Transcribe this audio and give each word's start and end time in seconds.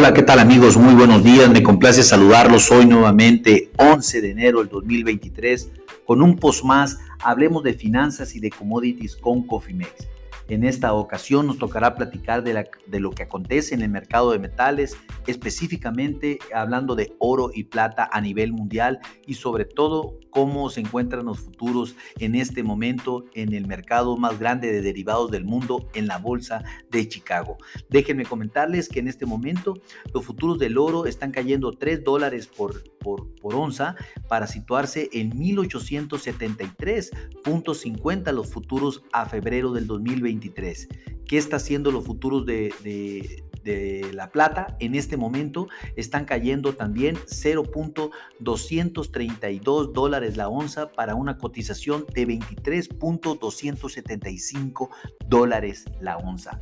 Hola, 0.00 0.14
¿qué 0.14 0.22
tal 0.22 0.38
amigos? 0.38 0.78
Muy 0.78 0.94
buenos 0.94 1.22
días. 1.22 1.50
Me 1.50 1.62
complace 1.62 2.02
saludarlos 2.02 2.70
hoy 2.70 2.86
nuevamente, 2.86 3.70
11 3.76 4.22
de 4.22 4.30
enero 4.30 4.60
del 4.60 4.70
2023, 4.70 5.72
con 6.06 6.22
un 6.22 6.36
post 6.36 6.64
más. 6.64 7.00
Hablemos 7.22 7.62
de 7.64 7.74
finanzas 7.74 8.34
y 8.34 8.40
de 8.40 8.48
commodities 8.48 9.14
con 9.14 9.46
Cofimex. 9.46 10.08
En 10.48 10.64
esta 10.64 10.94
ocasión 10.94 11.46
nos 11.46 11.58
tocará 11.58 11.96
platicar 11.96 12.42
de, 12.42 12.66
de, 12.86 12.98
lo 12.98 13.10
que 13.10 13.24
acontece 13.24 13.74
en 13.74 13.82
el 13.82 13.90
mercado 13.90 14.32
de 14.32 14.38
metales, 14.38 14.96
específicamente 15.26 16.38
hablando 16.54 16.96
de 16.96 17.12
oro 17.18 17.50
y 17.52 17.64
plata 17.64 18.08
a 18.10 18.22
nivel 18.22 18.54
mundial 18.54 19.00
y 19.26 19.34
sobre 19.34 19.66
todo 19.66 20.18
cómo 20.30 20.70
se 20.70 20.80
encuentran 20.80 21.26
los 21.26 21.40
futuros 21.40 21.94
en 22.18 22.34
este 22.34 22.62
momento 22.62 23.26
en 23.34 23.52
el 23.54 23.66
mercado 23.66 24.16
más 24.16 24.38
grande 24.38 24.72
de 24.72 24.80
derivados 24.82 25.30
del 25.30 25.44
mundo, 25.44 25.88
en 25.94 26.06
la 26.06 26.18
bolsa 26.18 26.62
de 26.90 27.08
Chicago. 27.08 27.56
Déjenme 27.88 28.24
comentarles 28.24 28.88
que 28.88 29.00
en 29.00 29.08
este 29.08 29.26
momento 29.26 29.74
los 30.14 30.24
futuros 30.24 30.58
del 30.58 30.78
oro 30.78 31.06
están 31.06 31.32
cayendo 31.32 31.72
3 31.72 32.04
dólares 32.04 32.46
por, 32.46 32.84
por, 32.98 33.26
onza 33.42 33.96
para 34.28 34.46
situarse 34.46 35.08
en 35.12 35.32
1873.50 35.32 38.32
los 38.32 38.50
futuros 38.50 39.02
a 39.12 39.26
febrero 39.26 39.72
del 39.72 39.86
2023. 39.86 40.88
¿Qué 41.26 41.36
está 41.38 41.56
haciendo 41.56 41.90
los 41.92 42.04
futuros 42.04 42.46
de, 42.46 42.72
de 42.82 43.44
la 43.64 44.30
plata 44.30 44.76
en 44.80 44.94
este 44.94 45.16
momento 45.16 45.68
están 45.96 46.24
cayendo 46.24 46.74
también 46.74 47.16
0.232 47.16 49.92
dólares 49.92 50.36
la 50.36 50.48
onza 50.48 50.92
para 50.92 51.14
una 51.14 51.38
cotización 51.38 52.04
de 52.14 52.26
23.275 52.26 54.88
dólares 55.26 55.84
la 56.00 56.16
onza. 56.16 56.60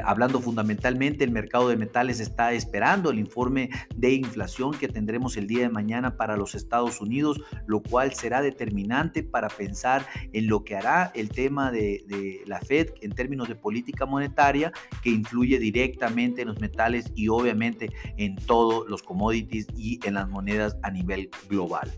hablando 0.04 0.40
fundamentalmente, 0.40 1.24
el 1.24 1.30
mercado 1.30 1.68
de 1.68 1.76
metales 1.76 2.20
está 2.20 2.52
esperando 2.52 3.10
el 3.10 3.18
informe 3.18 3.70
de 3.94 4.12
inflación 4.12 4.72
que 4.72 4.88
tendremos 4.88 5.36
el 5.36 5.46
día 5.46 5.62
de 5.62 5.68
mañana 5.68 6.16
para 6.16 6.36
los 6.36 6.54
Estados 6.54 7.00
Unidos, 7.00 7.40
lo 7.66 7.82
cual 7.82 8.12
será 8.12 8.42
determinante 8.42 9.22
para 9.22 9.48
pensar 9.48 10.06
en 10.32 10.46
lo 10.46 10.64
que 10.64 10.76
hará 10.76 11.12
el 11.14 11.30
tema 11.30 11.70
de, 11.70 12.04
de 12.06 12.42
la 12.46 12.60
Fed 12.60 12.90
en 13.00 13.12
términos 13.12 13.48
de 13.48 13.54
política 13.54 14.06
monetaria, 14.06 14.72
que 15.02 15.10
influye 15.10 15.58
directamente 15.58 16.42
en 16.42 16.48
los 16.48 16.60
metales 16.60 17.12
y 17.14 17.28
obviamente 17.28 17.90
en 18.16 18.36
todos 18.36 18.88
los 18.88 19.02
commodities 19.02 19.66
y 19.76 20.00
en 20.04 20.14
las 20.14 20.28
monedas 20.28 20.76
a 20.82 20.90
nivel 20.90 21.30
global. 21.48 21.90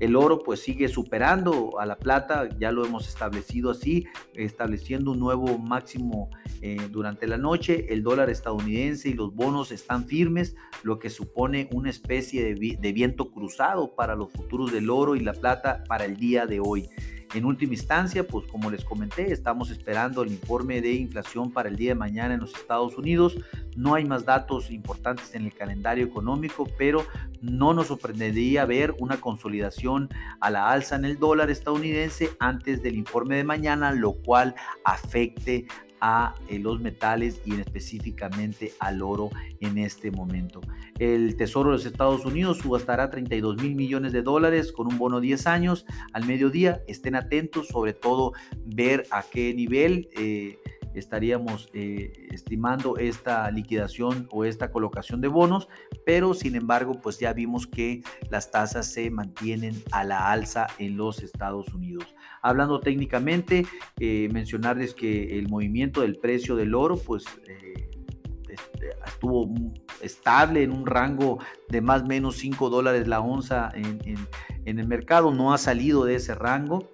El 0.00 0.16
oro 0.16 0.42
pues 0.42 0.60
sigue 0.60 0.88
superando 0.88 1.78
a 1.80 1.86
la 1.86 1.98
plata, 1.98 2.48
ya 2.58 2.70
lo 2.70 2.84
hemos 2.84 3.08
establecido 3.08 3.70
así, 3.70 4.06
estableciendo 4.34 5.10
un 5.10 5.18
nuevo 5.18 5.58
máximo 5.58 6.30
eh, 6.62 6.88
durante 6.90 7.26
la 7.26 7.36
noche. 7.36 7.86
El 7.88 8.02
dólar 8.02 8.30
estadounidense 8.30 9.08
y 9.08 9.14
los 9.14 9.34
bonos 9.34 9.72
están 9.72 10.06
firmes, 10.06 10.56
lo 10.82 10.98
que 10.98 11.10
supone 11.10 11.68
una 11.72 11.90
especie 11.90 12.54
de 12.54 12.92
viento 12.92 13.30
cruzado 13.30 13.94
para 13.94 14.14
los 14.14 14.30
futuros 14.30 14.72
del 14.72 14.90
oro 14.90 15.16
y 15.16 15.20
la 15.20 15.32
plata 15.32 15.82
para 15.88 16.04
el 16.04 16.16
día 16.16 16.46
de 16.46 16.60
hoy. 16.60 16.88
En 17.34 17.44
última 17.44 17.74
instancia, 17.74 18.26
pues 18.26 18.46
como 18.46 18.70
les 18.70 18.84
comenté, 18.84 19.32
estamos 19.32 19.70
esperando 19.70 20.22
el 20.22 20.32
informe 20.32 20.80
de 20.80 20.94
inflación 20.94 21.52
para 21.52 21.68
el 21.68 21.76
día 21.76 21.90
de 21.90 21.94
mañana 21.94 22.34
en 22.34 22.40
los 22.40 22.54
Estados 22.54 22.96
Unidos. 22.96 23.36
No 23.76 23.94
hay 23.94 24.06
más 24.06 24.24
datos 24.24 24.70
importantes 24.70 25.34
en 25.34 25.44
el 25.44 25.52
calendario 25.52 26.06
económico, 26.06 26.66
pero 26.78 27.04
no 27.42 27.74
nos 27.74 27.88
sorprendería 27.88 28.64
ver 28.64 28.94
una 28.98 29.20
consolidación 29.20 30.08
a 30.40 30.50
la 30.50 30.70
alza 30.70 30.96
en 30.96 31.04
el 31.04 31.18
dólar 31.18 31.50
estadounidense 31.50 32.30
antes 32.40 32.82
del 32.82 32.96
informe 32.96 33.36
de 33.36 33.44
mañana, 33.44 33.92
lo 33.92 34.14
cual 34.14 34.54
afecte 34.84 35.66
a 36.00 36.34
eh, 36.48 36.58
los 36.58 36.80
metales 36.80 37.40
y 37.44 37.54
específicamente 37.54 38.72
al 38.78 39.02
oro 39.02 39.30
en 39.60 39.78
este 39.78 40.10
momento. 40.10 40.60
El 40.98 41.36
Tesoro 41.36 41.70
de 41.70 41.76
los 41.76 41.86
Estados 41.86 42.24
Unidos 42.24 42.58
subastará 42.58 43.10
32 43.10 43.56
mil 43.62 43.74
millones 43.74 44.12
de 44.12 44.22
dólares 44.22 44.72
con 44.72 44.86
un 44.86 44.98
bono 44.98 45.20
10 45.20 45.46
años 45.46 45.86
al 46.12 46.26
mediodía. 46.26 46.82
Estén 46.88 47.14
atentos, 47.14 47.68
sobre 47.68 47.92
todo 47.92 48.32
ver 48.64 49.06
a 49.10 49.22
qué 49.22 49.54
nivel. 49.54 50.08
Eh, 50.16 50.58
estaríamos 50.94 51.68
eh, 51.72 52.12
estimando 52.30 52.96
esta 52.96 53.50
liquidación 53.50 54.28
o 54.30 54.44
esta 54.44 54.70
colocación 54.70 55.20
de 55.20 55.28
bonos, 55.28 55.68
pero 56.04 56.34
sin 56.34 56.56
embargo, 56.56 57.00
pues 57.00 57.18
ya 57.18 57.32
vimos 57.32 57.66
que 57.66 58.02
las 58.30 58.50
tasas 58.50 58.90
se 58.92 59.10
mantienen 59.10 59.82
a 59.92 60.04
la 60.04 60.30
alza 60.30 60.66
en 60.78 60.96
los 60.96 61.22
Estados 61.22 61.72
Unidos. 61.74 62.14
Hablando 62.42 62.80
técnicamente, 62.80 63.66
eh, 63.98 64.28
mencionarles 64.32 64.94
que 64.94 65.38
el 65.38 65.48
movimiento 65.48 66.02
del 66.02 66.16
precio 66.16 66.56
del 66.56 66.74
oro, 66.74 66.96
pues 66.96 67.24
eh, 67.46 67.90
este, 68.48 68.90
estuvo 69.06 69.52
estable 70.00 70.62
en 70.62 70.72
un 70.72 70.86
rango 70.86 71.38
de 71.68 71.80
más 71.80 72.02
o 72.02 72.06
menos 72.06 72.36
5 72.36 72.70
dólares 72.70 73.08
la 73.08 73.20
onza 73.20 73.70
en, 73.74 74.00
en 74.64 74.78
el 74.78 74.86
mercado, 74.86 75.32
no 75.32 75.52
ha 75.52 75.58
salido 75.58 76.04
de 76.04 76.14
ese 76.14 76.34
rango 76.34 76.90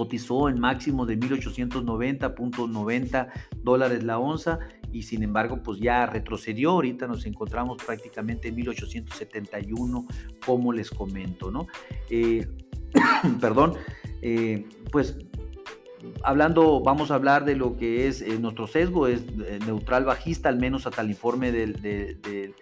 cotizó 0.00 0.48
en 0.48 0.58
máximo 0.58 1.04
de 1.04 1.20
1890.90 1.20 3.28
dólares 3.62 4.02
la 4.02 4.18
onza 4.18 4.60
y 4.90 5.02
sin 5.02 5.22
embargo 5.22 5.62
pues 5.62 5.78
ya 5.78 6.06
retrocedió, 6.06 6.70
ahorita 6.70 7.06
nos 7.06 7.26
encontramos 7.26 7.76
prácticamente 7.84 8.48
en 8.48 8.54
1871 8.54 10.06
como 10.46 10.72
les 10.72 10.88
comento, 10.88 11.50
¿no? 11.50 11.66
Eh, 12.08 12.48
perdón, 13.42 13.74
eh, 14.22 14.66
pues 14.90 15.18
hablando, 16.24 16.80
vamos 16.80 17.10
a 17.10 17.16
hablar 17.16 17.44
de 17.44 17.56
lo 17.56 17.76
que 17.76 18.08
es 18.08 18.22
eh, 18.22 18.38
nuestro 18.38 18.68
sesgo, 18.68 19.06
es 19.06 19.26
neutral 19.66 20.06
bajista, 20.06 20.48
al 20.48 20.58
menos 20.58 20.86
hasta 20.86 21.02
el 21.02 21.10
informe 21.10 21.52
del 21.52 22.54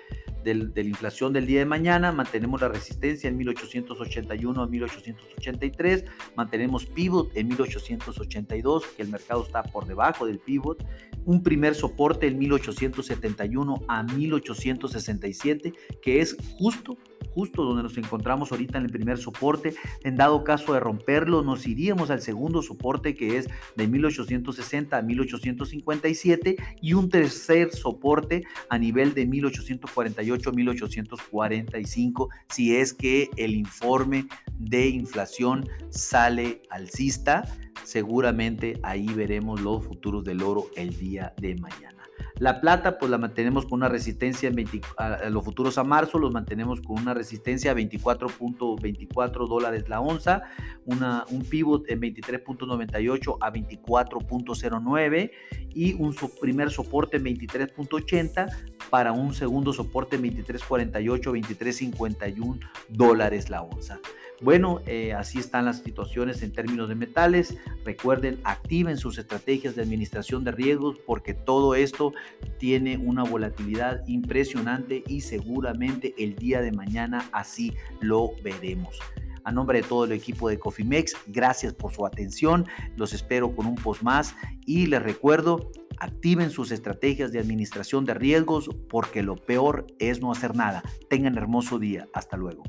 de 0.54 0.82
la 0.82 0.88
inflación 0.88 1.32
del 1.32 1.46
día 1.46 1.60
de 1.60 1.66
mañana, 1.66 2.12
mantenemos 2.12 2.60
la 2.60 2.68
resistencia 2.68 3.28
en 3.28 3.36
1881 3.36 4.62
a 4.62 4.66
1883, 4.66 6.04
mantenemos 6.36 6.86
pivot 6.86 7.30
en 7.36 7.48
1882, 7.48 8.86
que 8.96 9.02
el 9.02 9.08
mercado 9.08 9.44
está 9.44 9.62
por 9.62 9.86
debajo 9.86 10.26
del 10.26 10.38
pivot, 10.38 10.84
un 11.24 11.42
primer 11.42 11.74
soporte 11.74 12.26
en 12.26 12.38
1871 12.38 13.82
a 13.88 14.02
1867, 14.02 15.72
que 16.02 16.20
es 16.20 16.36
justo 16.58 16.96
justo 17.34 17.64
donde 17.64 17.82
nos 17.82 17.96
encontramos 17.98 18.52
ahorita 18.52 18.78
en 18.78 18.84
el 18.84 18.90
primer 18.90 19.18
soporte. 19.18 19.74
En 20.04 20.16
dado 20.16 20.44
caso 20.44 20.72
de 20.72 20.80
romperlo, 20.80 21.42
nos 21.42 21.66
iríamos 21.66 22.10
al 22.10 22.20
segundo 22.20 22.62
soporte 22.62 23.14
que 23.14 23.38
es 23.38 23.48
de 23.76 23.86
1860 23.88 24.96
a 24.96 25.02
1857 25.02 26.56
y 26.80 26.94
un 26.94 27.08
tercer 27.08 27.72
soporte 27.72 28.44
a 28.68 28.78
nivel 28.78 29.14
de 29.14 29.26
1848 29.26 30.50
a 30.50 30.52
1845 30.52 32.28
si 32.48 32.76
es 32.76 32.92
que 32.92 33.30
el 33.36 33.54
informe 33.54 34.26
de 34.58 34.88
inflación 34.88 35.68
sale 35.90 36.62
alcista. 36.70 37.44
Seguramente 37.84 38.78
ahí 38.82 39.06
veremos 39.06 39.60
los 39.60 39.84
futuros 39.84 40.24
del 40.24 40.42
oro 40.42 40.66
el 40.76 40.96
día 40.98 41.32
de 41.38 41.54
mañana. 41.56 41.98
La 42.38 42.60
plata, 42.60 42.98
pues 42.98 43.10
la 43.10 43.18
mantenemos 43.18 43.64
con 43.64 43.78
una 43.80 43.88
resistencia 43.88 44.48
en 44.48 44.68
a 44.96 45.28
los 45.28 45.44
futuros 45.44 45.76
a 45.78 45.84
marzo, 45.84 46.18
los 46.18 46.32
mantenemos 46.32 46.80
con 46.80 47.00
una 47.00 47.14
resistencia 47.14 47.72
a 47.72 47.74
24.24 47.74 49.48
dólares 49.48 49.88
la 49.88 50.00
onza, 50.00 50.42
una, 50.84 51.24
un 51.30 51.44
pivot 51.44 51.90
en 51.90 52.00
23.98 52.00 53.38
a 53.40 53.52
24.09 53.52 55.30
y 55.74 55.94
un 55.94 56.14
primer 56.40 56.70
soporte 56.70 57.16
en 57.16 57.24
23.80 57.24 58.77
para 58.90 59.12
un 59.12 59.34
segundo 59.34 59.72
soporte 59.72 60.16
en 60.16 60.22
23.48, 60.22 61.22
23.51 61.32 62.60
dólares 62.88 63.50
la 63.50 63.62
onza. 63.62 63.98
Bueno, 64.40 64.80
eh, 64.86 65.14
así 65.14 65.40
están 65.40 65.64
las 65.64 65.78
situaciones 65.78 66.42
en 66.42 66.52
términos 66.52 66.88
de 66.88 66.94
metales. 66.94 67.56
Recuerden, 67.84 68.40
activen 68.44 68.96
sus 68.96 69.18
estrategias 69.18 69.74
de 69.74 69.82
administración 69.82 70.44
de 70.44 70.52
riesgos 70.52 70.96
porque 71.04 71.34
todo 71.34 71.74
esto 71.74 72.12
tiene 72.58 72.98
una 72.98 73.24
volatilidad 73.24 74.06
impresionante 74.06 75.02
y 75.08 75.22
seguramente 75.22 76.14
el 76.18 76.36
día 76.36 76.60
de 76.60 76.70
mañana 76.70 77.28
así 77.32 77.74
lo 78.00 78.30
veremos. 78.44 79.00
A 79.42 79.50
nombre 79.50 79.82
de 79.82 79.88
todo 79.88 80.04
el 80.04 80.12
equipo 80.12 80.48
de 80.48 80.58
Cofimex, 80.58 81.16
gracias 81.26 81.72
por 81.72 81.92
su 81.92 82.06
atención. 82.06 82.66
Los 82.96 83.14
espero 83.14 83.56
con 83.56 83.66
un 83.66 83.74
post 83.74 84.02
más 84.02 84.36
y 84.66 84.86
les 84.86 85.02
recuerdo, 85.02 85.72
activen 86.00 86.50
sus 86.50 86.70
estrategias 86.70 87.32
de 87.32 87.38
administración 87.38 88.04
de 88.04 88.14
riesgos 88.14 88.70
porque 88.88 89.22
lo 89.22 89.36
peor 89.36 89.86
es 89.98 90.20
no 90.20 90.32
hacer 90.32 90.54
nada. 90.54 90.82
Tengan 91.08 91.36
hermoso 91.36 91.78
día. 91.78 92.08
Hasta 92.14 92.36
luego. 92.36 92.62